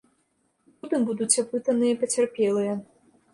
[0.85, 2.73] Потым будуць апытаныя пацярпелыя.